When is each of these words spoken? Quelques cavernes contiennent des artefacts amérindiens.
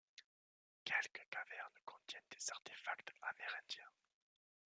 Quelques 0.83 1.27
cavernes 1.29 1.79
contiennent 1.85 2.23
des 2.31 2.49
artefacts 2.51 3.13
amérindiens. 3.21 3.91